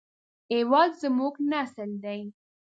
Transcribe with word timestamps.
هېواد 0.53 0.91
زموږ 1.01 1.33
نسل 1.51 1.91
دی 2.03 2.19